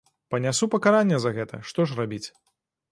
[0.35, 2.25] Панясу пакаранне за гэта, што ж рабіць.